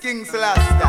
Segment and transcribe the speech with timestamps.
[0.00, 0.79] King Celestia.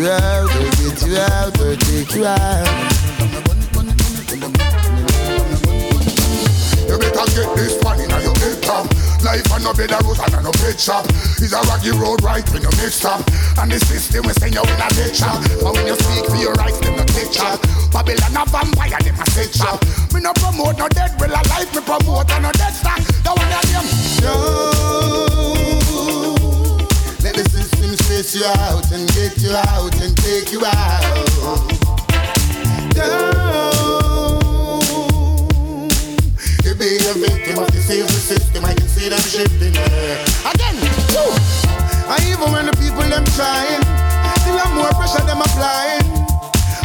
[0.00, 2.64] You out, or get you out, or take you out.
[6.88, 8.86] You better get this one in your head top.
[9.22, 11.04] Life and no better road and no pet shop.
[11.36, 13.20] It's a rocky road right when you mix up.
[13.60, 15.44] And the system will send you in a dead shop.
[15.44, 17.36] And when you speak for your rights, them no take.
[17.92, 19.52] Babylon a vampire, them a set.
[20.14, 23.00] Me no promote no dead, real life me promote and no dead stock.
[23.20, 23.84] That one of them.
[24.24, 24.70] No.
[27.20, 31.02] Let the system space you out and get you out and take you out.
[32.94, 34.80] No.
[36.64, 38.64] You be a victim of the civil system.
[38.64, 39.74] I can see them shifting.
[40.46, 40.76] Again,
[41.14, 41.34] woo.
[42.10, 43.82] And even when the people them trying,
[44.40, 46.06] still have more pressure them applying.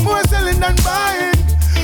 [0.04, 1.36] More selling than buying.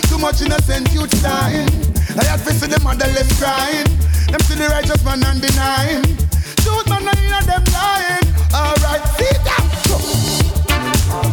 [0.09, 1.69] Too much innocent youth dying.
[2.17, 3.85] I had to see the motherless crying.
[4.31, 6.30] Them see the righteous man and deny
[6.77, 6.85] him.
[6.89, 8.27] Man, I hear them lying.
[8.53, 9.63] Alright, see that.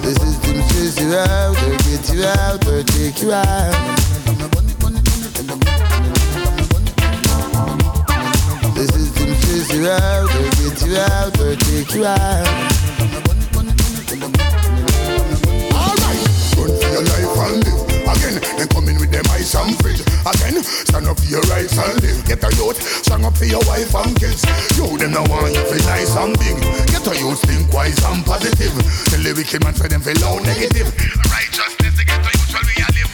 [0.02, 3.74] The system chase you out, or get you out, or take you out.
[8.74, 12.46] The system chase you out, or get you out, or take you out.
[15.74, 16.22] Alright,
[16.56, 17.80] run for your life and live.
[18.08, 20.00] Again, they come in with them ice and fridge.
[20.28, 22.20] Again, stand up for your rights and live.
[22.26, 24.44] Get a youth, stand up for your wife and kids.
[24.76, 26.60] You them no want you feel nice and big.
[26.92, 28.76] Get a youth, think wise and positive.
[29.08, 30.92] Tell the wicked man for them feel loud negative.
[31.32, 33.12] Righteousness, they get a youth while we a live.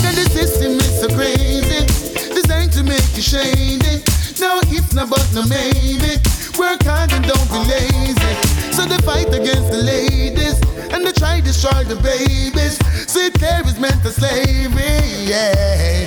[0.00, 1.84] Then the system is so crazy,
[2.32, 4.00] designed to make you shady.
[4.40, 6.16] No if, no but, no maybe.
[6.56, 8.32] Work hard and don't be lazy.
[8.72, 10.56] So they fight against the ladies,
[10.92, 12.78] and they try to destroy the babies.
[13.10, 16.06] See, there is meant to slavery, yeah.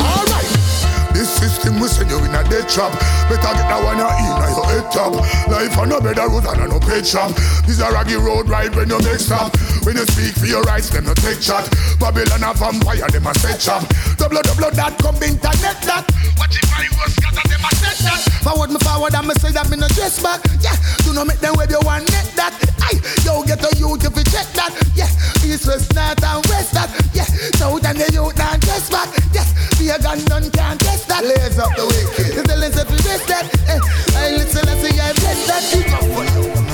[0.00, 0.66] Alright.
[1.14, 2.92] This system will send you in a dead trap.
[3.28, 5.12] Better get that one in on your head top.
[5.48, 7.32] Life on no better road and no pet shop.
[7.66, 9.52] This a raggy road ride when you make stop.
[9.86, 11.62] When you speak for your rights, them no take chat.
[12.02, 13.86] Babylon a vampire, them a set shop.
[14.18, 16.02] Double double that come internet that.
[16.34, 18.18] What if I was scatter them a set that?
[18.42, 20.42] Forward me forward and me say that me no dress back.
[20.58, 20.74] Yeah,
[21.06, 22.50] do not make them wave you one net that.
[22.82, 24.74] Aye, yo get a youth if you check that.
[24.98, 25.06] Yeah,
[25.46, 26.90] east west north and west that.
[27.14, 29.06] Yeah, south and the youth and dress back.
[29.30, 31.22] Yes, be a gun done can't test that.
[31.22, 32.34] Lays up the wicked.
[32.34, 32.98] The villains if you
[33.30, 33.46] that.
[33.70, 33.78] Eh,
[34.18, 35.62] I listen and see I bless that.
[35.70, 36.65] Keep up for you.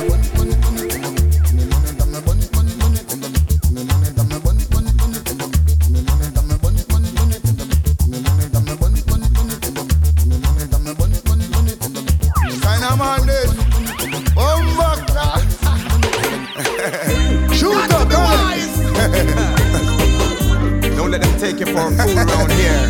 [21.42, 22.86] Take you for a fool around here.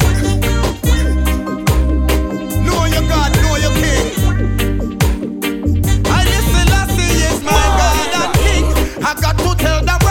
[2.66, 4.12] Know your God, know your King.
[6.04, 6.20] I
[7.42, 8.64] my God and King.
[9.02, 10.01] I got to tell the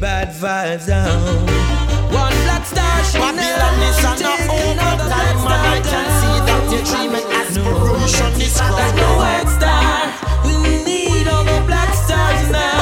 [0.00, 1.46] bad vibes down.
[2.12, 7.14] One black star Babylon is on a overtime And I can see that your dream
[7.18, 10.08] and aspiration is Like strong no white star,
[10.46, 12.78] we need all the black stars now.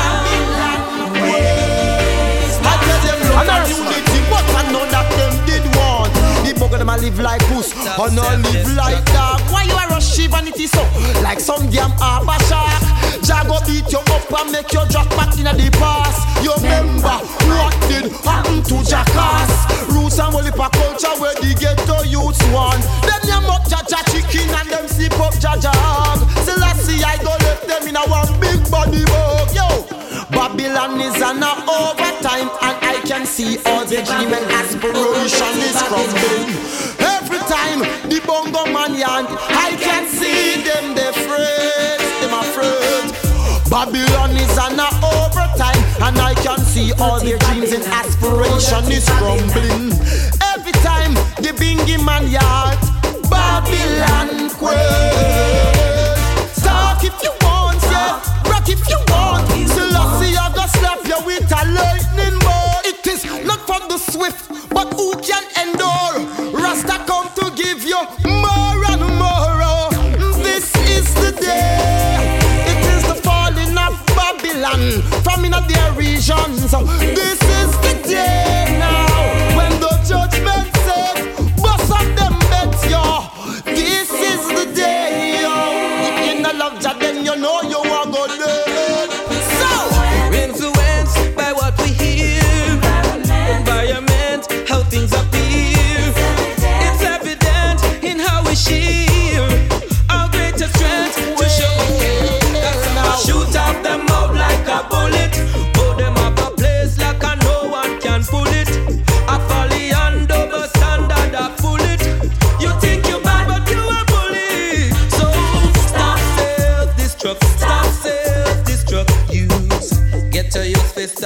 [2.63, 4.21] I tell them love and unity?
[4.31, 6.13] But I know that them did want?
[6.45, 9.86] The bugger them a live like puss And not live like dog Why you
[10.17, 10.83] rush vanity so
[11.23, 12.83] Like some damn arbor shark
[13.27, 16.45] Jago beat you up and make you drop back in the past.
[16.45, 17.17] You remember
[17.49, 19.91] what did happen to Jackass.
[19.91, 22.83] Roots and Wally culture where the ghetto youths want.
[23.03, 26.23] Them yam up Jaja chicken and them sip up Jaja hog.
[26.45, 29.55] Selassie I go left them in a one big body bug.
[29.55, 29.96] Yo
[30.37, 35.81] Babylon is on a overtime and I can see all the dream and aspiration is
[35.89, 36.53] crumbling.
[37.01, 37.81] Every time
[38.11, 43.17] the bongo man yarn, I can see them they afraid, them afraid.
[43.71, 49.09] Babylon is on a overtime and I can see all their dreams and aspiration is
[49.17, 49.97] crumbling.
[50.53, 52.77] Every time the bingy man yarn,
[53.33, 56.05] Babylon quails.
[56.63, 58.21] Talk if you want, yeah.
[58.45, 59.16] Rock if you want.
[60.27, 62.85] Selassie, I go slap you with a lightning bolt.
[62.85, 66.53] It is not for the swift, but who can endure?
[66.59, 69.91] Rasta come to give you more and more.
[70.43, 72.39] This is the day.
[72.67, 76.71] It is the falling of Babylon from in their regions.
[76.71, 78.66] This is the day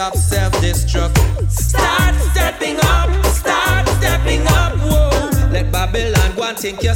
[0.00, 1.50] stop self-destruct.
[1.50, 4.72] Start stepping up, start stepping up.
[4.78, 6.94] Whoa, let Babylon go and think you're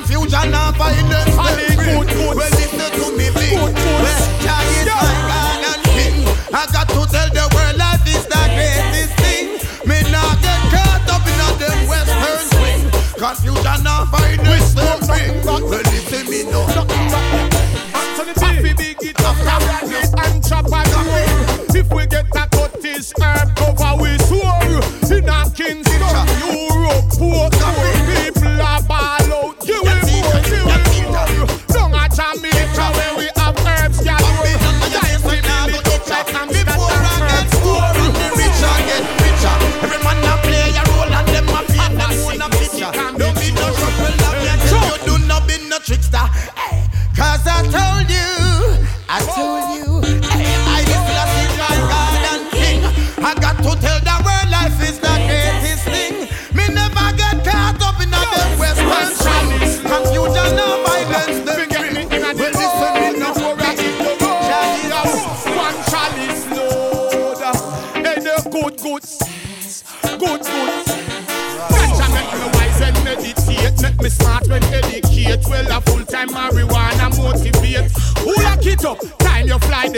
[0.00, 1.28] confusion and find them
[1.76, 2.36] good, good.
[2.36, 3.56] Well, listen to me, Lee.
[3.56, 4.00] Good, good.
[4.00, 4.96] Well, Jah is yeah.
[4.96, 6.16] my God and King.
[6.52, 9.46] I got to tell the world life is the greatest thing.
[9.88, 12.82] Me not get caught up in a them western swing.
[13.20, 15.32] Confusion and find them good thing.
[15.44, 16.66] Well, listen me now.
[18.40, 19.36] Happy big it up,
[20.24, 24.64] and chop and If we get that cut, this herb cover we swore.
[25.16, 26.00] In our Kingston,
[26.48, 27.59] Europe, Port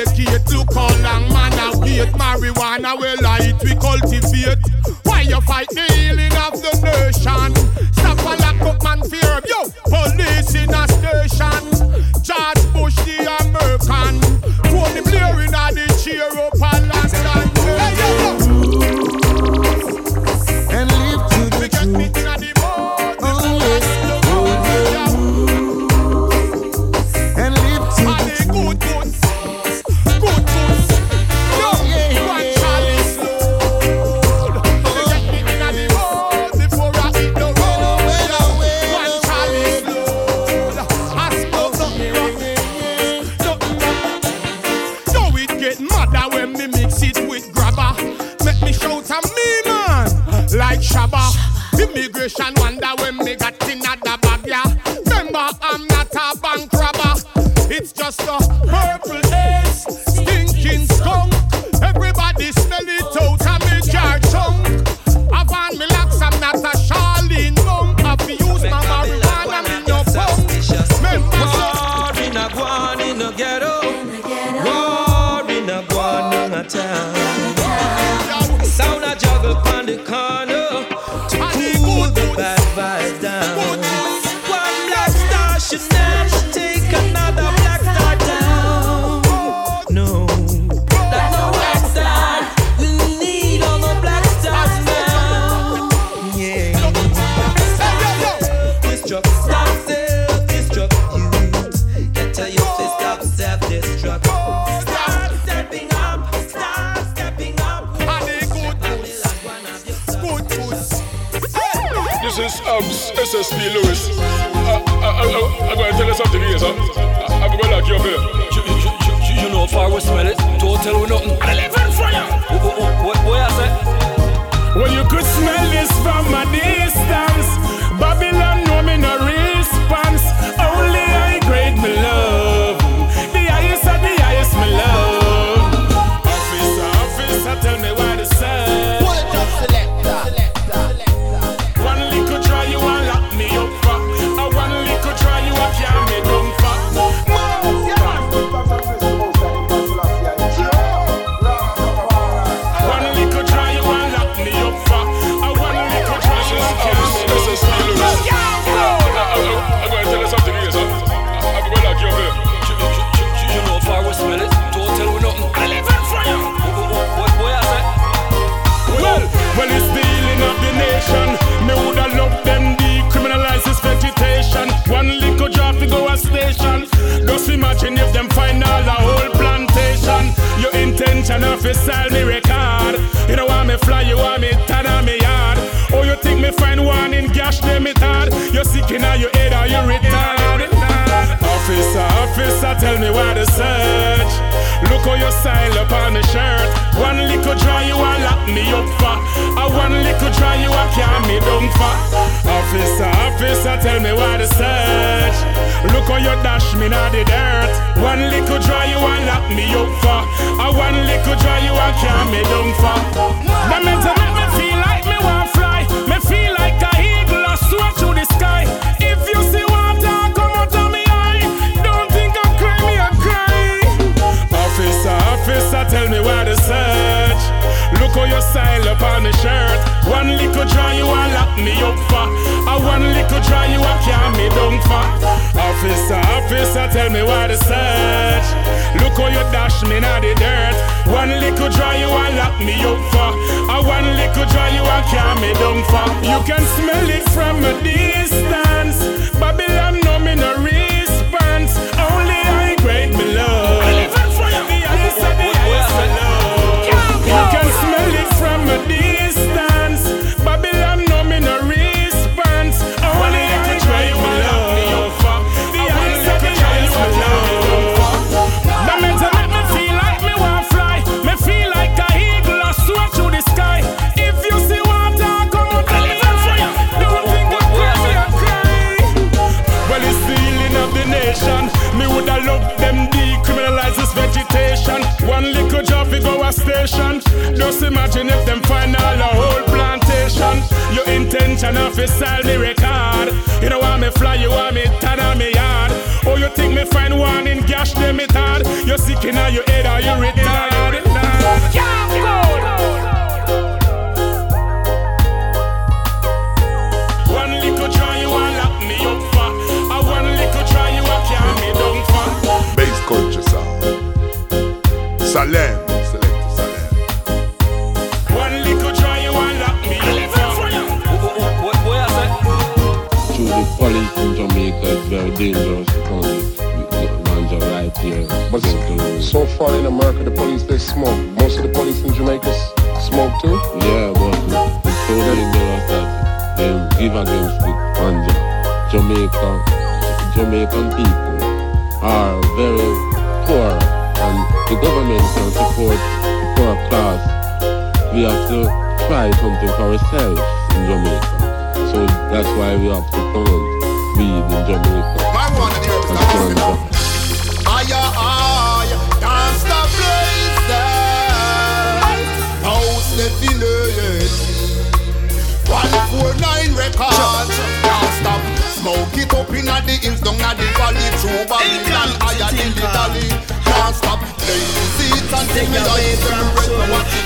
[0.04, 1.52] dedicate to Colong man.
[1.52, 3.98] I wait marijuana, we light, we call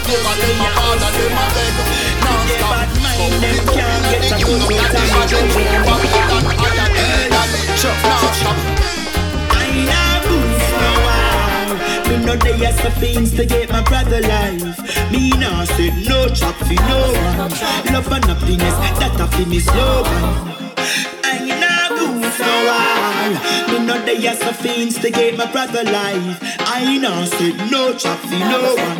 [0.06, 1.76] favor, them a order, them a beg.
[2.22, 3.66] Non-stop them I them
[10.26, 14.78] Non-stop now a Me no day as a fiends to get my brother life.
[15.10, 17.50] Me now say no chop for no one
[17.92, 20.65] Love and happiness, that a fi me slogan
[23.26, 26.38] me know they are so fiends to get my brother life.
[26.60, 28.98] I know said no traffic, no one.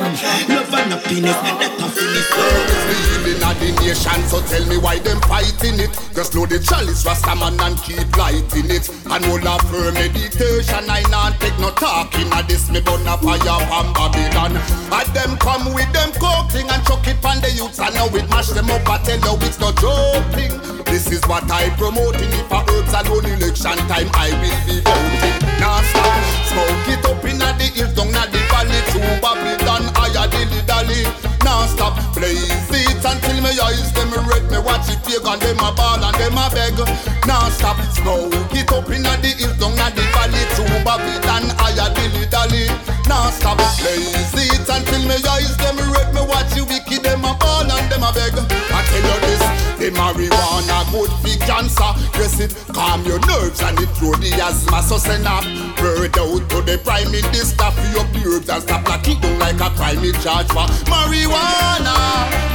[0.49, 4.21] Love and happiness, that happiness inna the nation.
[4.31, 5.93] So tell me why them fighting it.
[6.15, 8.89] Just blow the chalice, Rastaman, and keep lighting it.
[9.11, 12.31] And all of her meditation, I not take no talking.
[12.33, 14.57] At this, me burn a fire from Babylon.
[14.95, 17.79] At them come with them coating and chuck it on the youths.
[17.83, 18.87] And now it mash them up.
[18.89, 20.55] I tell you it's no joking.
[20.87, 22.31] This is what I promoting.
[22.31, 25.37] If I herbs alone election time, I will be voting.
[25.59, 28.81] Now stop, smoke it up inna the hills, down inna the valley.
[28.95, 31.26] To Babylon, I a dilly dally.
[31.47, 34.51] Now stop, blaze it until my eyes them red.
[34.51, 36.75] Me watch it take and them a ball and them a beg.
[37.23, 40.43] Now stop, smoke it up inna the hills down at the valley.
[40.59, 42.67] Two Babylon higher dilly dally.
[43.07, 46.11] Now stop, blaze it until my eyes them red.
[46.11, 48.35] Me watch you wicked them a ball and them a beg.
[48.35, 49.43] I tell you this,
[49.79, 51.95] the marijuana good for cancer.
[52.19, 54.83] Yes it calm your nerves and it throw the asthma.
[54.83, 55.47] So send up
[55.79, 59.63] word out to the prime minister for your nerves and stop like it down like
[59.63, 60.03] a crime.
[60.03, 61.36] It charge for marijuana.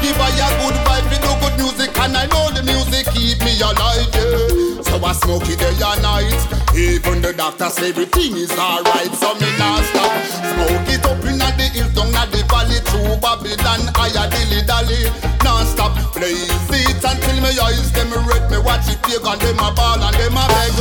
[0.01, 3.39] Give her a good vibe, we do good music, and I know the music keep
[3.45, 4.09] me alive.
[4.17, 4.81] Yeah.
[4.81, 6.41] So I smoke it day and night.
[6.73, 10.11] Even the doctor say everything is alright, so me not stop.
[10.41, 15.05] Smoke it up in the hills, down at the valley, through Babylon, higher dilly dally.
[15.43, 18.49] Non stop, blaze it until my eyes them red.
[18.49, 20.75] Me watch it pagan, them a ball and them a beg.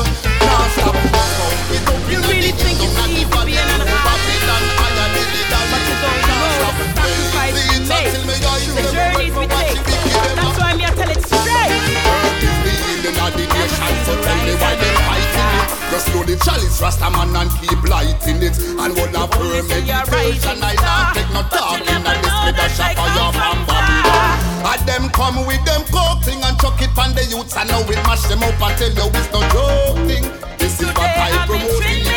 [0.49, 1.20] Non stop,
[16.81, 18.57] chalice Rasta man and keep lighting it.
[18.79, 22.97] And what a firm meditation I not take no talking And this me the shop
[22.97, 27.15] for your from Babylon And them come with them coke thing And chuck it on
[27.15, 27.57] the youths.
[27.57, 30.25] And now we mash them up and tell you it's no joke thing.
[30.59, 32.10] This is what I promoting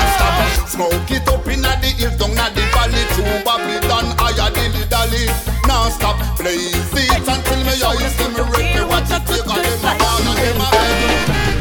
[0.00, 4.48] Can't stop Smoke it up in the hills Down at the valley Through Babylon Higher
[4.56, 5.28] dilly dally
[5.68, 9.80] Now stop Blaze it until me eyes them red Me watch it take on them
[10.00, 11.60] ball And them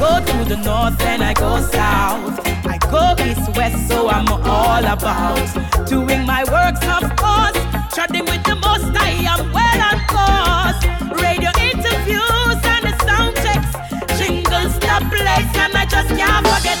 [0.00, 2.40] go to the north and I go south.
[2.66, 7.58] I go east, west, so I'm all about doing my works, of course.
[7.94, 10.59] Chatting with the most I am well on course.
[15.46, 16.78] And I just can't forget.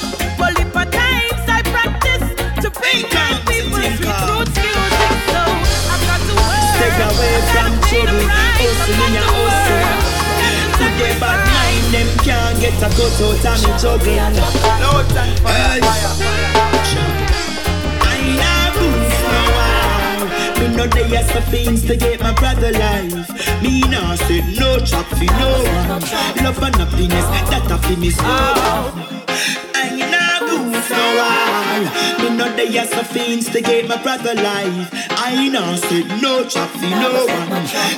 [0.90, 2.26] Times I practice
[2.62, 3.34] to people
[4.26, 4.88] roots music.
[5.28, 5.42] So
[5.92, 6.72] I've got to work.
[6.76, 8.26] Stay away from trouble,
[8.58, 9.94] hustling your hustle.
[10.80, 14.34] Today bad mind, them can't get a cut out of me juggling.
[14.80, 17.19] Loads and fire, I
[20.80, 23.62] Me know they are some to get my brother life.
[23.62, 26.00] Me nah say no chop for no one.
[26.42, 28.94] Love and happiness, that a fi me slogan.
[29.74, 29.76] I
[30.08, 32.22] nah boost no wow.
[32.22, 34.88] Me know they are some things to get my brother life.
[35.10, 37.50] I nah say no chop for no one.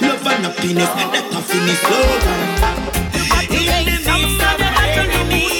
[0.03, 2.43] Love and happiness, that a fi me slogan.
[3.55, 5.52] In the midst of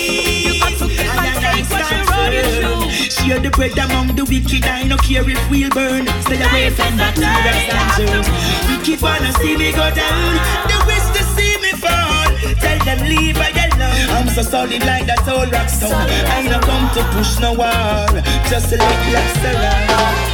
[3.23, 4.65] Share the bread among the wicked.
[4.67, 6.07] I no care if we'll burn.
[6.27, 8.27] Stay away from that and germs.
[8.67, 10.35] Wicked wanna see me go down.
[10.67, 12.27] They wish to see me fall.
[12.59, 14.11] Tell them leave I alone.
[14.11, 15.95] I'm so solid like that old rock stone.
[15.95, 18.11] I no come to push no war,
[18.51, 19.87] just to let laughs around.
[19.87, 20.33] No no.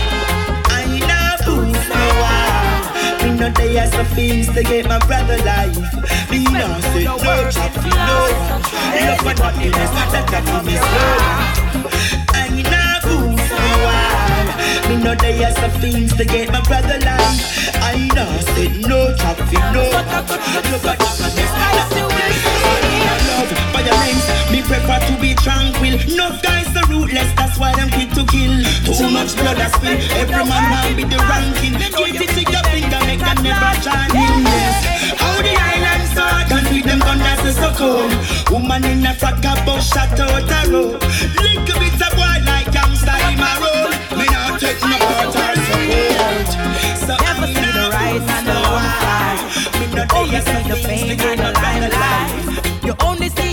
[3.20, 5.76] Me know they are some things to get my brother life.
[6.30, 7.18] Me no say no
[7.52, 8.32] chat for no.
[8.96, 11.87] Love and happiness that can give me slow.
[14.88, 17.76] Me know they are some things to get my brother life.
[17.76, 21.12] I nah say no for no and happiness that can
[21.92, 22.98] give me.
[23.28, 23.52] Love
[24.08, 25.92] violence, me prefer to be tranquil.
[26.16, 28.64] No guys are ruthless, that's why them quick to kill.
[28.96, 29.98] Too much blood has spill.
[30.16, 31.76] Every man want be the ranking.
[31.92, 34.40] Point it to your finger, make them never join in.
[34.48, 35.20] Yes.
[35.20, 38.12] How the islands are done with them gunners is so cold.
[38.50, 40.96] Woman in a frack a bus shot out a road.
[41.44, 43.77] Little bit of boy like gangsta in my road.
[44.68, 46.48] Take no part or support.
[47.08, 49.40] Never see the rise and the wrong side.
[49.80, 50.04] Me no
[50.42, 52.84] see the pain and the limelight.
[52.84, 53.47] You only see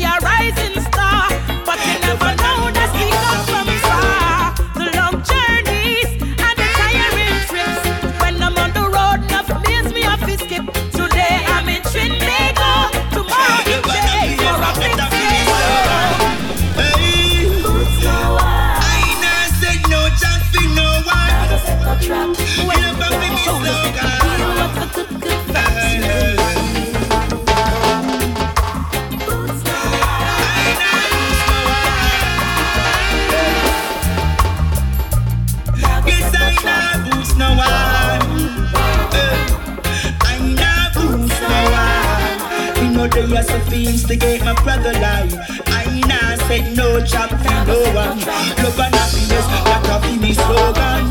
[43.75, 45.33] fi instigate my brother life.
[45.67, 48.19] I nah say no job for no one.
[48.63, 51.03] Love and happiness, that a fi me slogan.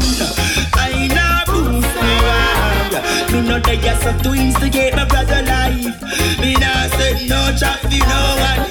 [0.73, 2.93] I nah boost no one.
[3.33, 5.97] Me no dey yes to instigate my brother life.
[6.41, 8.63] Me nah say no job for no one.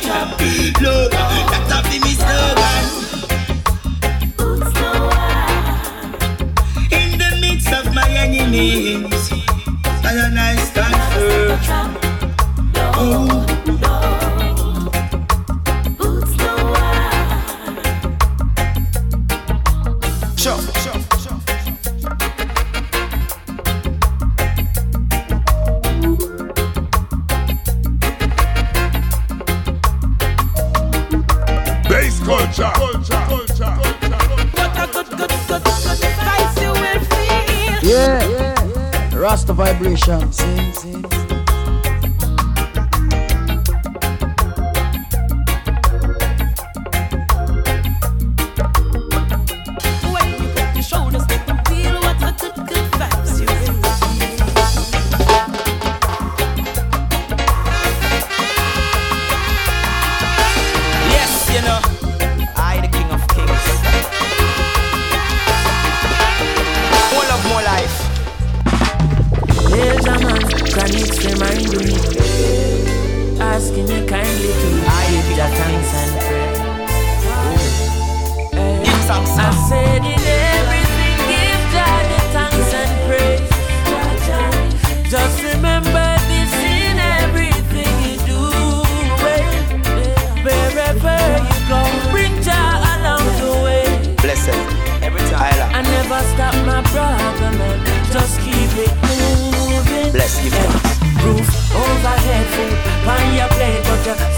[0.83, 2.83] Love, that a fi me slogan.
[6.99, 9.31] In the midst of my enemies.
[10.05, 11.97] I and I stand firm.
[12.95, 13.32] Oh.
[39.53, 40.31] Vibration.
[40.31, 40.92] Sing, sing.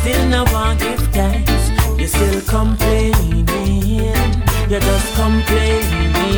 [0.06, 1.72] Still no one give thanks.
[2.00, 3.48] You still complaining,
[4.70, 6.36] you're just complaining.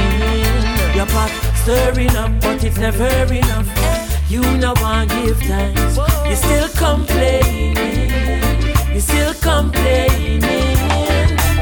[0.96, 3.68] Your pot stirring up, but it's never enough.
[4.30, 5.98] You no one give thanks.
[6.28, 7.76] You're still complaining,
[8.94, 10.44] You're still complaining.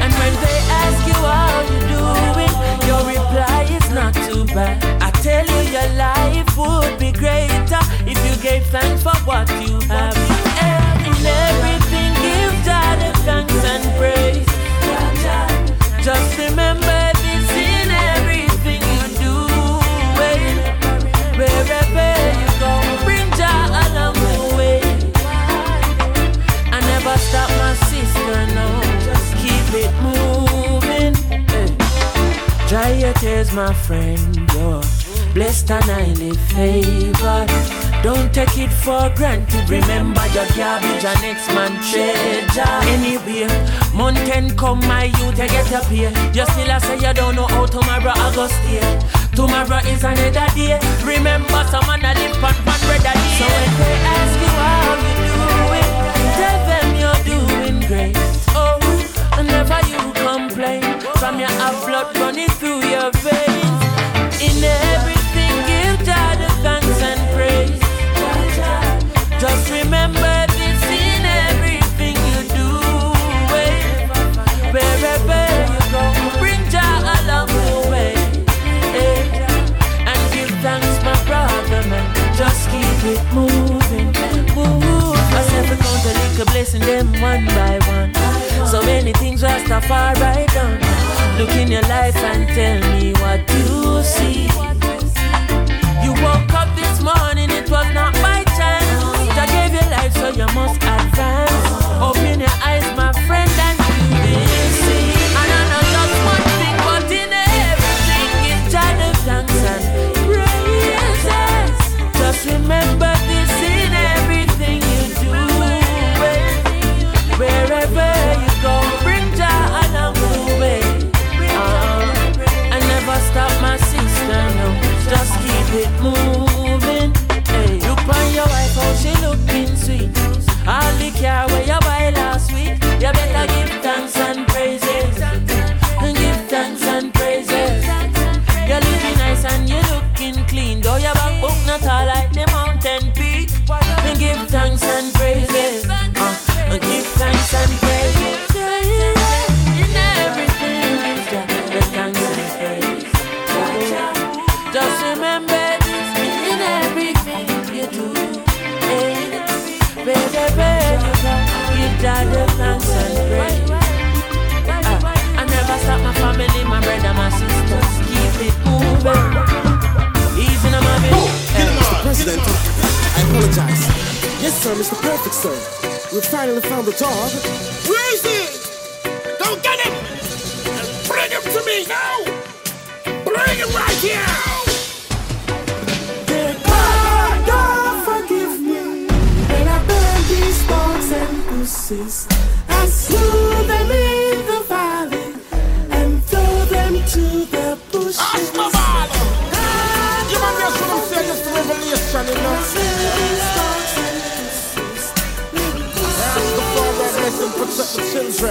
[0.02, 2.54] And when they ask you how you're doing,
[2.88, 4.76] your reply is not too bad.
[5.02, 9.80] I tell you your life would be greater if you gave thanks for what you
[9.88, 10.15] have.
[16.06, 19.34] Just remember this in everything you do.
[21.36, 22.72] Wherever you go,
[23.04, 24.80] bring Jah along the way.
[26.70, 28.68] I never stop my sister, no.
[29.04, 31.16] Just keep it moving.
[33.00, 34.48] your tears, my friend.
[34.54, 35.05] You're
[35.36, 37.52] blessed and highly favored.
[38.02, 39.68] Don't take it for granted.
[39.68, 42.80] Remember your garbage and next man treasure.
[42.88, 43.44] Anyway,
[43.92, 46.08] mountain come, my youth, you get up here.
[46.32, 48.80] You still a say you don't know how tomorrow I go stay.
[49.36, 50.80] Tomorrow is another day.
[51.04, 53.36] Remember, someone a live on one bread a day.
[53.36, 55.92] So when they ask you how you doing,
[56.40, 58.16] tell them you're doing great.
[58.56, 58.80] Oh,
[59.36, 60.82] and never you complain.
[61.20, 61.52] From your
[61.84, 63.45] blood running through your veins.
[83.06, 84.10] Keep moving,
[84.56, 85.18] move.
[85.38, 88.10] I said we count a little blessing them one by one.
[88.66, 90.80] So many things Rastafari done.
[91.38, 93.75] Look in your life and tell me what you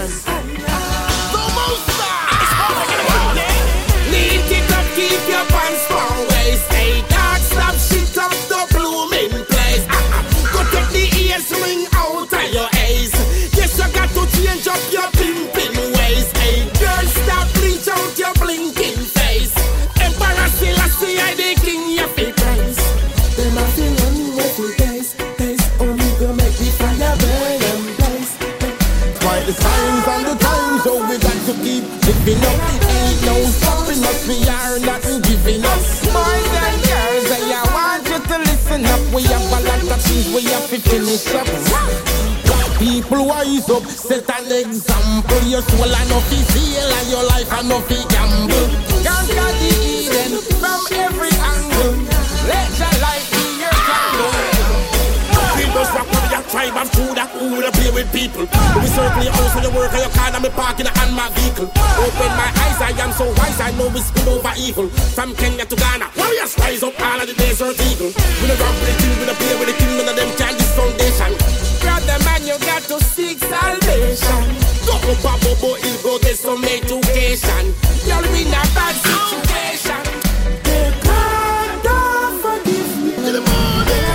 [0.06, 0.75] us.
[40.36, 41.48] We have to finish up.
[42.76, 45.40] People wise up, set an example.
[45.48, 48.68] Your soul and no feel and your life and no gamble.
[49.00, 51.96] Conquer the Eden from every angle.
[52.52, 54.76] Let your life be your candle.
[55.56, 58.44] We must rock with your tribe of that who will play with people.
[58.44, 61.72] We certainly also the work of your car and me parking on my vehicle.
[61.72, 64.90] Open my eyes, I am so wise, I know we spin over evil.
[65.16, 68.12] From Kenya to Ghana, warriors rise up all of the desert eagle.
[68.44, 68.60] We don't
[69.38, 71.32] the king, we don't play with the king, none of them can this foundation.
[71.82, 74.44] Brother man, you got to seek salvation.
[74.86, 77.74] Go up bobo hill, go get some education.
[78.06, 80.02] You'll be in a bad situation.
[81.04, 83.12] God, don't forgive me.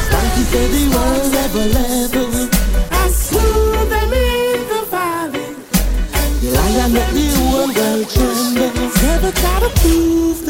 [0.06, 2.48] Stanky said the world never level.
[2.90, 5.54] I slew them in the valley.
[6.40, 8.72] The lion let the whole world tremble.
[9.02, 10.46] Never gotta prove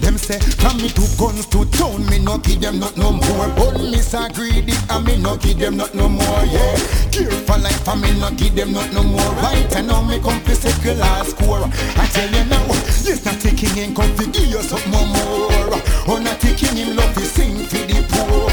[0.00, 3.48] Them say, from me two guns to town, me no give them not no more.
[3.56, 6.44] But me so greedy, and me no give them not no more.
[6.44, 6.76] Yeah,
[7.10, 9.32] care for life, and me no give them not no more.
[9.42, 11.64] Right, and now me come to secular score.
[11.96, 12.66] I tell you now,
[13.04, 15.80] yes, Natty King ain't come to give you something more.
[16.08, 18.50] Oh, Natty King him love to sing for the poor.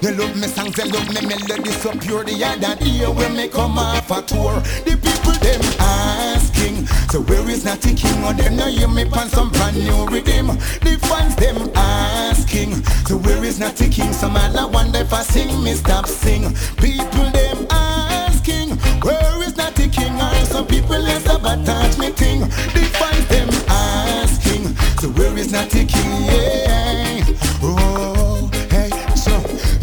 [0.00, 2.24] They love me songs, they love me melody so pure.
[2.24, 7.48] The other day when me come off a tour, the people them asking, so where
[7.48, 8.24] is Natty King?
[8.24, 10.50] Or them now hear me pan some brand new rhythm.
[10.80, 14.12] The fans them asking, so where is Natty King?
[14.12, 16.54] Some I wonder if I sing, me stop sing.
[16.76, 20.14] People them asking, where is Natty King?
[20.20, 22.40] Or some people let sabotage me thing.
[22.40, 26.24] The fans them asking, so where is Natty King?
[26.24, 27.24] Yeah.
[27.62, 29.32] Oh, hey, so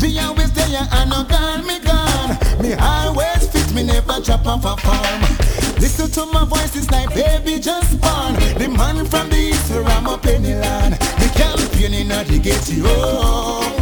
[0.01, 2.37] me always there and no gone, me gone.
[2.61, 5.46] Me always fit, me never drop off a farm.
[5.79, 8.33] Listen to my voice, it's like baby just born.
[8.57, 10.95] The man from the east I'm up in the land.
[10.95, 13.73] The champion in the oh.
[13.73, 13.76] And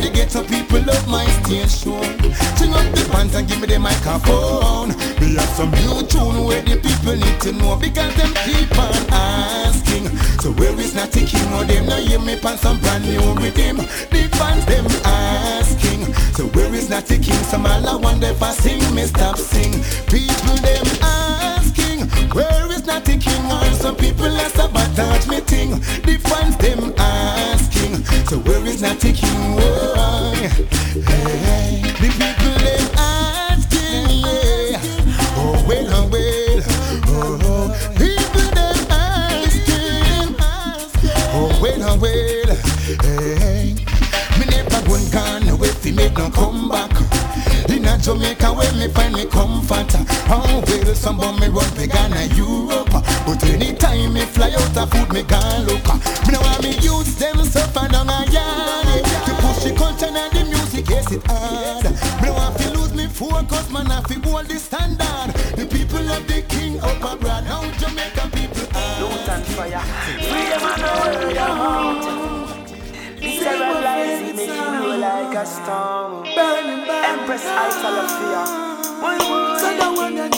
[0.00, 1.24] the ghetto people love my
[1.68, 2.02] show.
[2.56, 4.96] Sing up the bands and give me the microphone.
[5.20, 8.94] We have some new tune where the people need to know because them keep on
[9.12, 10.08] asking.
[10.40, 11.86] So where is Natty King or them?
[11.86, 13.76] Now hear me pan some brand new rhythm.
[14.10, 16.12] The fans them asking.
[16.34, 17.42] So where is Natty King?
[17.50, 19.72] Some all I wonder if I sing, me stop sing.
[20.06, 22.08] People them asking.
[22.32, 23.44] Where is Natty King?
[23.50, 25.70] Or some people are sabotage me thing.
[26.06, 27.69] The fans them asking.
[28.28, 29.56] So where is Natty King?
[29.56, 30.34] Whoa.
[30.34, 34.10] Hey, the people them asking.
[34.20, 34.80] Yeah.
[35.36, 36.62] Oh well, oh well.
[37.08, 40.36] Oh, people them asking.
[41.32, 42.50] Oh well, oh, well.
[43.02, 43.74] Oh, hey,
[44.38, 46.90] me never gun gone away fi make no comeback.
[46.90, 47.09] In a
[48.02, 49.92] Jamaica where me find me comfort.
[50.28, 52.90] Oh well, some of me run to Ghana, Europe.
[53.26, 55.84] But anytime me fly out of food, me gone look.
[56.26, 59.04] Me know want me use them suffer down a yard.
[59.26, 61.84] To push the culture and the music, yes it hard.
[62.22, 65.34] Me know want to lose me focus, man, I fi hold the standard.
[65.56, 69.00] The people of the king up abroad, how Jamaica people are.
[69.30, 69.80] And fire.
[70.18, 72.39] Freedom and all
[73.22, 73.84] your heart.
[73.84, 76.24] Literalize make you blow like a storm.
[76.24, 78.42] Burning, burning, Empress Isolafia.
[79.00, 79.58] Boy, boy.
[79.58, 80.29] So that one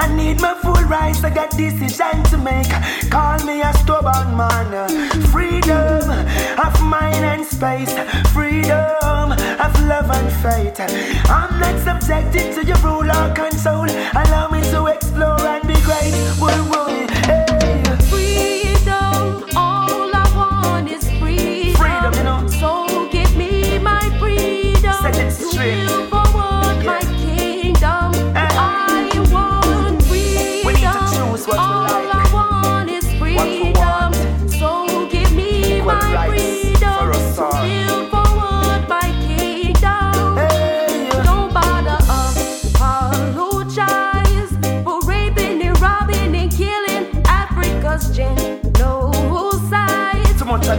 [0.00, 1.22] I need my full rights.
[1.22, 2.70] I got decision to make.
[3.10, 4.88] Call me a stubborn man.
[5.28, 6.08] Freedom
[6.58, 7.92] of mind and space.
[8.32, 9.32] Freedom
[9.66, 10.80] of love and faith.
[11.28, 13.90] I'm not subjected to your rule or control.
[14.20, 16.14] Allow me to explore and be great.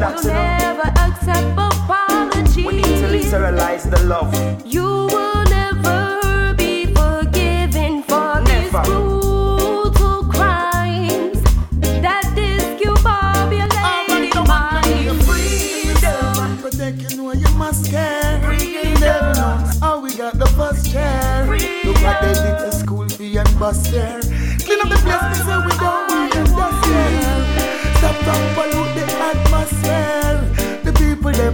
[0.02, 0.34] We'll you know.
[0.34, 2.66] never accept apology.
[2.66, 4.34] We need to literalize the love.
[4.66, 4.84] You
[5.14, 8.84] will never be forgiven for these Never.
[8.84, 11.40] brutal crimes
[12.02, 15.20] that discombobulated my freedom.
[16.62, 18.40] Protect you know you must care.
[19.00, 21.46] Never know how we got the first share.
[21.86, 24.21] Look what they did to school fee and bus fare.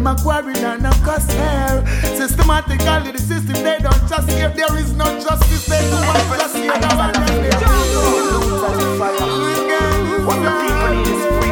[0.08, 1.84] Them a quarrel and a cuss here.
[2.16, 4.50] Systematically the system they don't just care.
[4.50, 5.66] There is no justice.
[5.66, 6.62] They do want justice.
[6.62, 7.62] They don't want justice.
[8.44, 10.26] Loot and fire.
[10.26, 11.47] What the people need is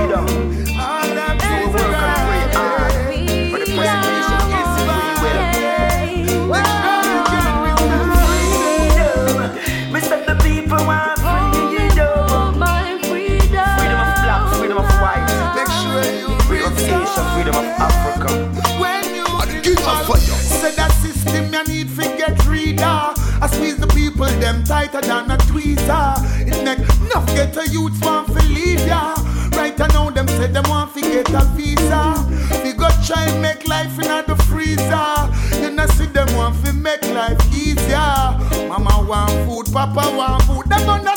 [24.65, 26.15] tighter than a tweezer.
[26.47, 29.15] It make enough get a youth want to leave ya.
[29.51, 32.13] Right now them say them want to get a visa.
[32.63, 35.61] We go try and make life in the freezer.
[35.61, 38.35] You know see them want to make life easier.
[38.67, 40.65] Mama want food, Papa want food.
[40.65, 41.14] Them on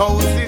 [0.00, 0.47] and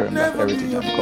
[0.00, 0.93] in terms of everything.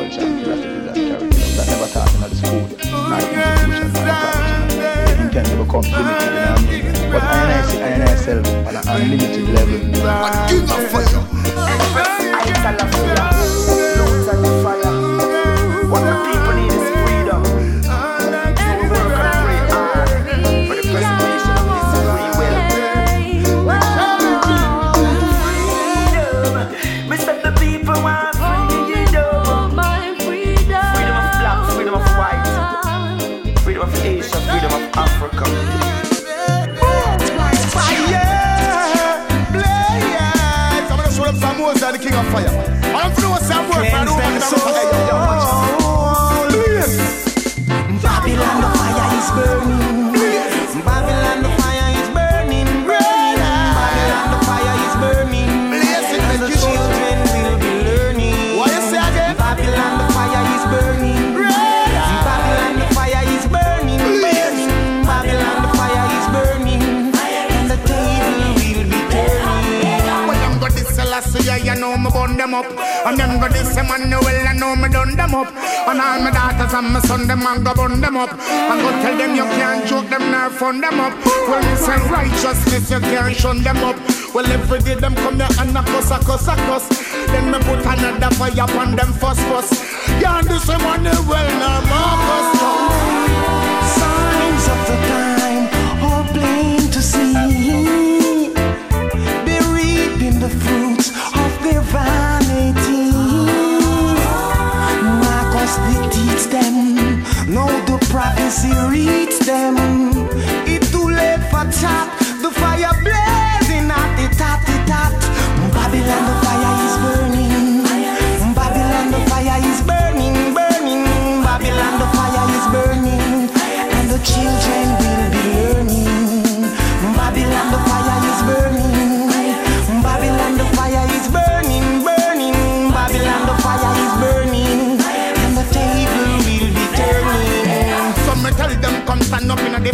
[84.72, 85.21] people did them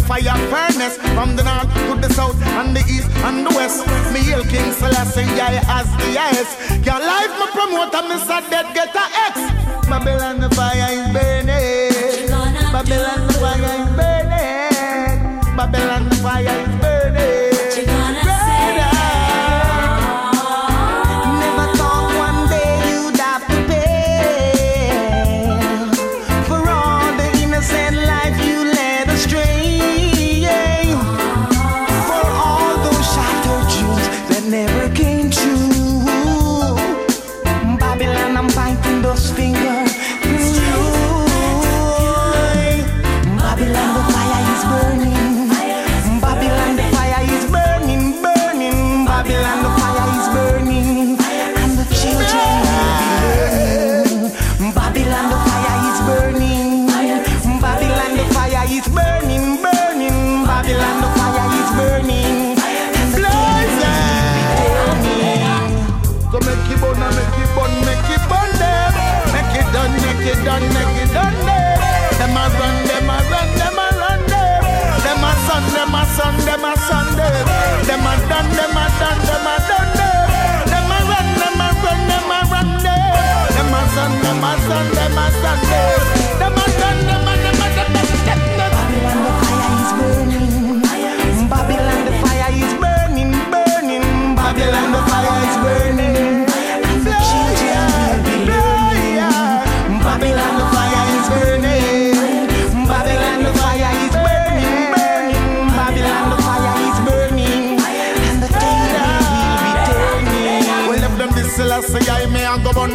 [0.09, 3.85] fire furnace from the north to the south and the east and the west.
[4.11, 6.53] Me hail King Selassie, I as the highest.
[6.81, 8.41] Your life, my promoter, Mr.
[8.49, 9.35] Dead, get a X.
[9.87, 11.13] Babylon, the fire is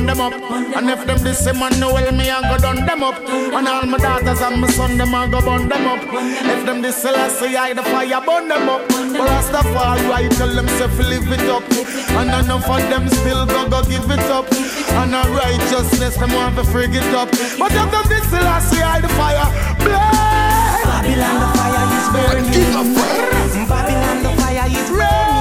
[0.07, 0.33] them up.
[0.33, 3.19] And if them this man no well, me I go done them up.
[3.19, 6.01] And all my daughters and my son, them I go burn them up.
[6.03, 8.87] If them this Selassie, I the fire burn them up.
[8.89, 11.65] But as the fall, I tell them to live it up.
[12.19, 14.47] And enough of them still go go give it up.
[15.01, 17.31] And a righteousness, them want to frig it up.
[17.59, 19.49] But if them this Selassie, I the fire
[19.79, 20.55] blaze.
[20.85, 22.51] Babylon, the fire is burning.
[23.69, 25.35] Babylon, the fire is burning.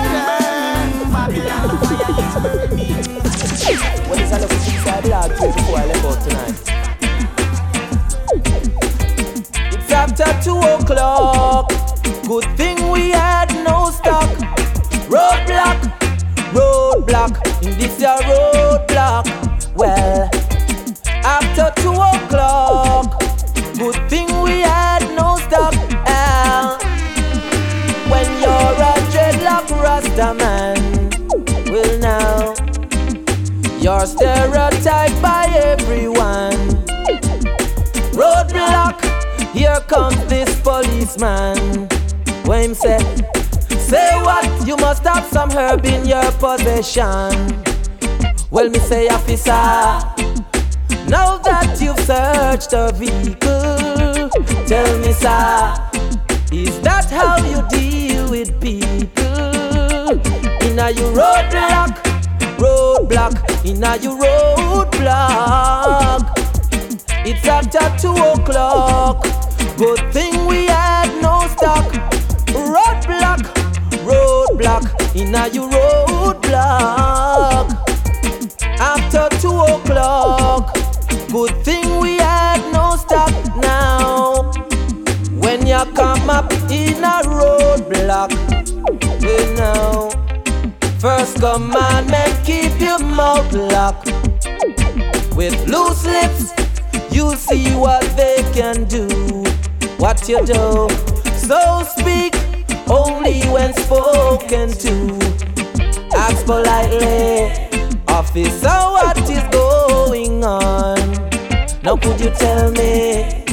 [1.12, 3.13] Babylon, the fire is burning.
[3.34, 6.58] What is all a lot things I to tonight.
[9.74, 11.70] It's after two o'clock.
[12.28, 14.30] Good thing we had no stock.
[15.10, 15.80] Roadblock,
[16.54, 17.34] roadblock.
[17.62, 19.26] This a roadblock.
[19.76, 20.30] Well,
[21.24, 23.20] after two o'clock.
[23.80, 25.23] Good thing we had no
[34.04, 36.52] you're stereotyped by everyone.
[38.12, 39.00] Roadblock,
[39.54, 41.88] here comes this policeman.
[42.46, 43.00] When him say,
[43.78, 44.68] say what?
[44.68, 47.64] You must have some herb in your possession.
[48.52, 49.64] Well, me say, officer,
[51.08, 54.30] now that you've searched the vehicle,
[54.68, 55.76] tell me, sir,
[56.52, 59.24] is that how you deal with people?
[60.68, 62.03] In a you roadblock,
[62.64, 63.34] roadblock,
[63.66, 66.22] in a you roadblock.
[67.26, 69.24] It's after two o'clock.
[69.78, 71.92] Good thing we had no stock.
[72.54, 73.42] Roadblock,
[74.08, 74.86] roadblock,
[75.16, 77.68] in a you roadblock.
[78.80, 80.74] After two o'clock.
[81.32, 84.52] Good thing we had no stock now.
[85.32, 87.23] When you come up in a
[91.44, 94.08] commandment, keep your mouth locked.
[95.36, 96.54] With loose lips,
[97.12, 99.08] you see what they can do.
[99.98, 100.88] What you do,
[101.36, 102.34] so speak
[102.90, 104.94] only when spoken to.
[106.16, 107.52] Ask politely,
[108.08, 110.98] officer, what is going on?
[111.84, 113.44] Now could you tell me?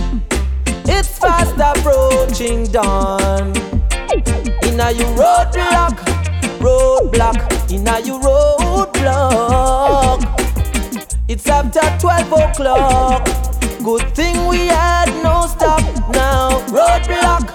[0.86, 3.50] It's fast approaching dawn.
[4.62, 6.09] In a you roadblock,
[6.60, 10.20] roadblock, in a you roadblock.
[11.28, 13.24] It's after 12 o'clock.
[13.82, 15.80] Good thing we had no stop
[16.14, 16.60] now.
[16.68, 17.48] Roadblock,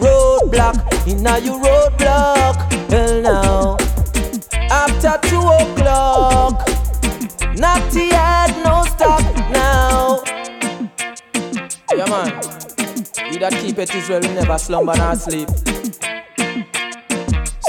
[0.00, 0.76] roadblock,
[1.06, 2.56] in a you roadblock.
[2.90, 3.76] Well now,
[4.70, 6.68] after 2 o'clock,
[7.56, 10.22] Natty had no stop now.
[11.96, 12.32] Yeah man,
[13.30, 15.48] he that keep it Israel never slumber nor sleep.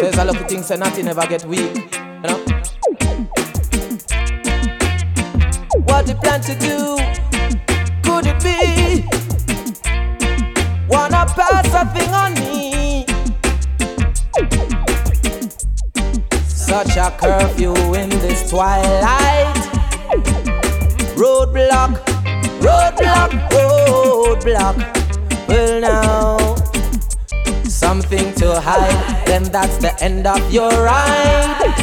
[0.01, 1.93] Says a lucky thing say nothing ever get weak.
[1.93, 2.39] You know?
[5.85, 6.97] What they plan to do?
[8.01, 9.05] Could it be?
[10.89, 13.05] Wanna pass a thing on me?
[16.47, 19.55] Such a curfew in this twilight.
[21.15, 22.03] Roadblock,
[22.59, 25.47] roadblock, roadblock.
[25.47, 26.40] Well now,
[27.91, 31.73] something to hide, then that's the end of your ride.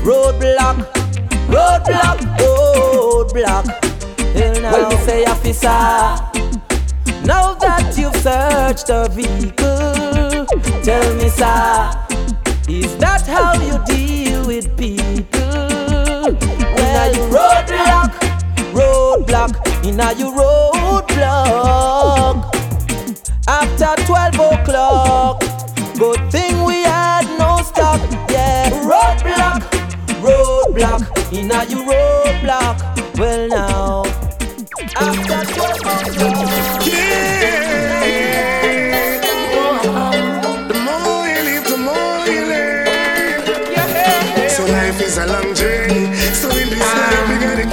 [0.00, 0.76] Roadblock,
[1.54, 3.66] roadblock, roadblock.
[4.34, 5.82] Well now, say officer.
[7.26, 10.46] Now that you've searched the vehicle,
[10.82, 11.92] tell me, sir,
[12.66, 16.38] is that how you deal with people?
[16.78, 18.12] Well, you roadblock,
[18.72, 19.52] roadblock,
[19.84, 21.88] in a you roadblock.
[23.46, 23.97] After
[31.70, 32.78] you roadblock.
[33.18, 34.04] Well, now,
[34.96, 36.04] after 12 o'clock,
[40.68, 44.48] The more you live, the more you learn.
[44.48, 46.14] So life is a long journey.
[46.34, 47.66] So in this life, we gotta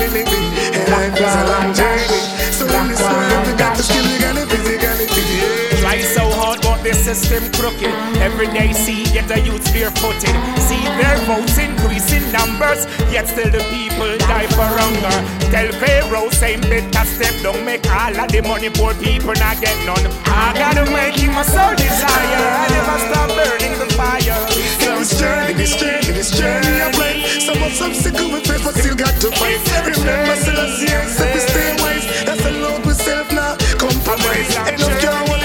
[0.00, 0.28] live it.
[0.76, 2.20] And life is a long journey.
[2.58, 5.80] So in this life, we got to skill, we gotta physically.
[5.80, 7.94] Try so hard, but the system crooked.
[8.18, 10.34] Every day, see get the youths barefooted.
[10.66, 15.18] See their votes increase in numbers, yet still the people die for hunger.
[15.54, 19.62] Tell Pharaoh, same bit a step, don't make all of the money, poor people not
[19.62, 20.02] get none.
[20.26, 22.42] I gotta make him my soul desire.
[22.62, 24.42] I never stop burning the fire.
[24.82, 27.22] In this journey, this journey, this journey I play.
[27.46, 29.62] Some of obstacle we face, but still got to fight.
[29.86, 32.06] Remember, still a serious, if we stay wise.
[32.26, 33.54] That's the Lord we self now.
[33.78, 34.50] Compromise.
[34.66, 35.41] Ain't no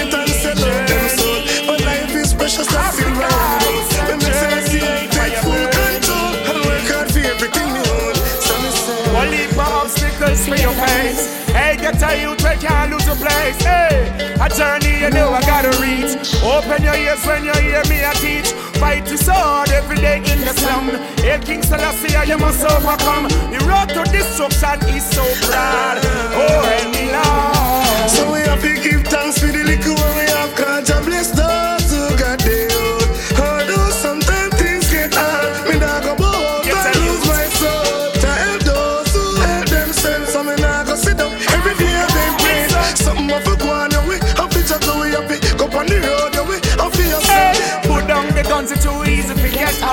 [12.04, 13.60] A youth where can't lose a place.
[13.64, 16.14] Hey, a journey you know I gotta reach.
[16.44, 18.52] Open your ears when you hear me I teach.
[18.80, 20.90] Fight is hard every day in the slum.
[21.18, 23.28] Hey, King Selassie, you must overcome.
[23.52, 25.98] The road to destruction is so broad.
[26.38, 28.10] Oh, me, Lord.
[28.10, 30.56] So we have to give thanks for the little what we have.
[30.56, 32.16] God bless those who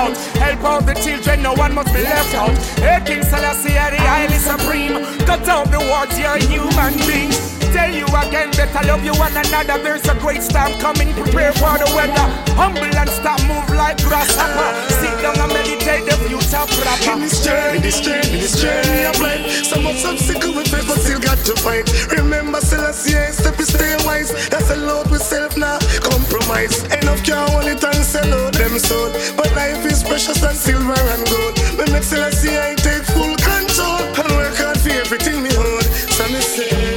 [0.05, 0.17] out.
[0.37, 2.55] Help out the children, no one must be left out.
[2.79, 5.03] Hey, King Selassie, the highly supreme.
[5.25, 9.77] Cut out the words, you're human being tell you again, better love you one another.
[9.83, 12.27] There's a great storm coming, prepare for the weather.
[12.55, 14.69] Humble and stop, move like grasshopper.
[14.95, 17.11] Sit down and meditate the future proper.
[17.11, 20.99] In this journey, this journey, this journey of life, so much obstacle we face, but
[21.03, 21.85] still got to fight.
[22.15, 24.31] Remember, Selassie, step is stay wise.
[24.47, 26.79] That's a load with self now, compromise.
[26.95, 29.11] Enough hold it and sell out them soul.
[29.35, 31.53] But life is precious than silver and gold.
[31.75, 35.83] But next Selassie, I take full control and work hard for everything me hold.
[36.15, 36.94] So me say.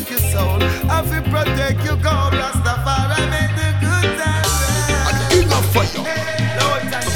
[0.00, 0.58] Take your soul.
[0.90, 2.32] I feel protect your gold.
[2.32, 5.32] Rastafari make the good times.
[5.32, 6.04] King of fire.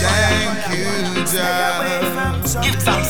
[0.00, 2.62] Thank you, Jah.
[2.62, 3.04] Give some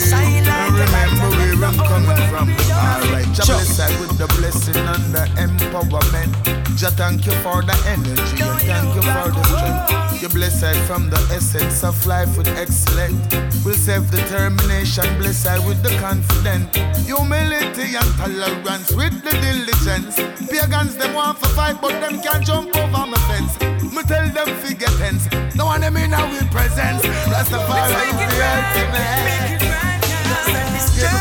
[0.00, 0.72] I just a shine like.
[0.72, 2.48] Remember where I'm coming from.
[2.72, 6.32] Alright, Jah bless I with the blessing and the empowerment.
[6.76, 10.22] Jah thank you for the energy and thank you for the strength.
[10.22, 13.18] You bless I from the essence of life with excellent.
[13.64, 16.76] With self-determination, bless I with the confidence.
[17.06, 20.16] Humility and tolerance with the diligence.
[20.50, 23.60] Pagans them want to fight, but them can't jump over my fence.
[23.94, 25.28] Me tell them figure tense.
[25.54, 27.02] No one them in our presence.
[27.28, 29.69] Rastafari is the ultimate.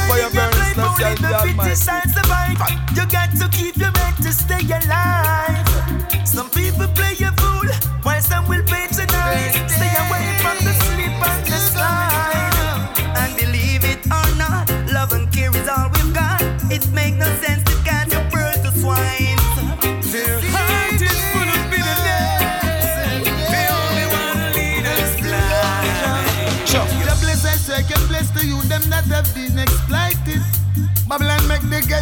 [0.07, 1.05] For your parents, not the
[1.47, 2.75] Almighty.
[2.95, 5.67] You got to keep your men to stay alive.
[6.27, 6.87] Some people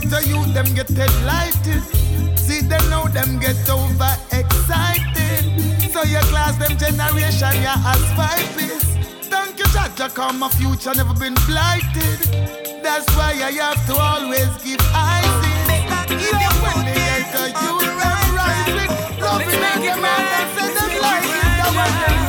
[0.10, 0.90] the ghetto you, them get
[1.26, 1.84] lighted.
[2.38, 5.44] See them now, them get over excited.
[5.92, 8.84] So your class them generation, yeah, as vipers.
[9.28, 12.20] Thank you, Jaja, come my future never been blighted.
[12.84, 16.18] That's why I have to always give eyes in.
[16.20, 18.92] Even when they ghetto you, them rising.
[19.20, 22.27] Loving and them say them like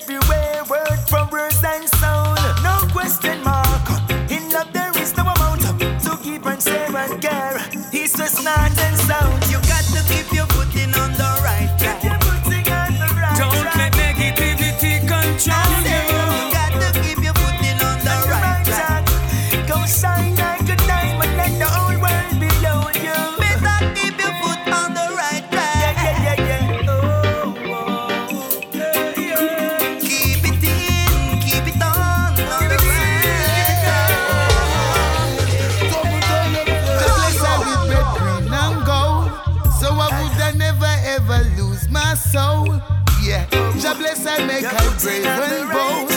[0.00, 0.62] everywhere,
[44.08, 46.07] Jah bless I make I brave and bold.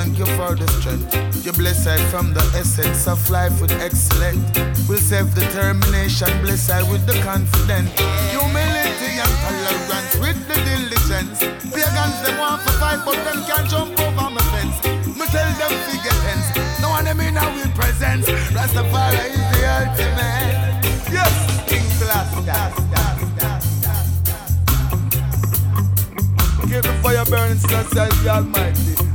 [0.00, 1.44] Thank you for the strength.
[1.44, 4.40] You bless I from the essence of life with excellent.
[4.88, 7.92] With self-determination, bless I with the confidence.
[8.32, 11.38] Humility and tolerance with the diligence.
[11.76, 14.76] Pagans them want to fight, but them can't jump over my fence.
[15.18, 16.48] Me tell them figure tense.
[16.80, 18.24] No one them in our presence.
[18.56, 20.56] Rastafari is the ultimate.
[21.12, 21.32] Yes,
[21.68, 22.28] King Class.
[26.70, 29.09] Keep the fire burning, still says the Almighty.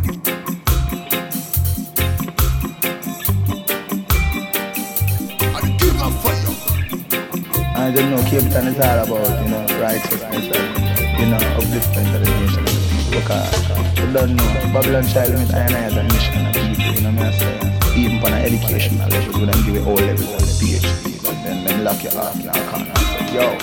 [7.85, 12.15] I don't know, Cape Town is all about, you know, righteousness and, you know, upliftment
[12.15, 12.65] of the nation.
[13.13, 17.01] Because you don't know, Babylon child limit I and I a nation of people, you
[17.01, 17.99] know what I say?
[18.01, 21.63] Even for an educational level, we don't give it all levels of PhD, but then,
[21.63, 22.95] then lock your arm in our corner
[23.35, 23.53] yo,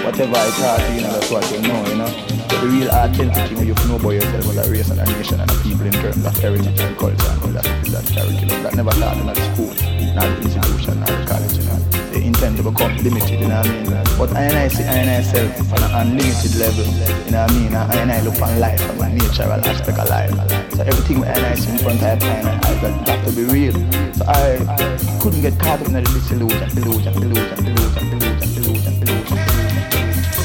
[0.00, 2.08] whatever I taught you, know, that's what you know, you know?
[2.08, 5.50] The real authentic thing you know about yourself as a race and a nation and
[5.50, 9.16] a people in terms of heritage and culture and philosophy and curriculum that never taught
[9.18, 9.74] in at school,
[10.14, 11.91] not the institution, not the college, you know.
[12.22, 14.16] Intend to become limited, you know what I mean?
[14.16, 17.42] But I and I see I and I self on an unlimited level, you know
[17.42, 17.74] what I mean?
[17.74, 20.30] I and I look on life from a natural aspect of life.
[20.72, 23.32] So everything I and I see in front of I and I that got to
[23.34, 23.74] be real.
[24.14, 28.94] So I, I couldn't get caught up in the disillusion, illusion, illusion, illusion, I illusion,
[29.02, 29.38] illusion.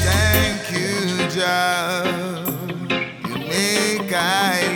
[0.02, 2.88] Thank you, John.
[3.28, 4.67] You make I